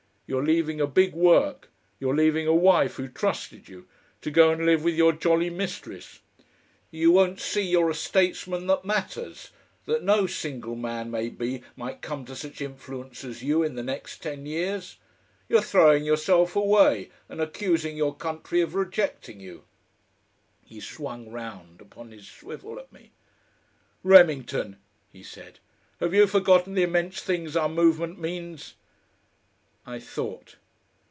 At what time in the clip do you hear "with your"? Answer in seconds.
4.81-5.11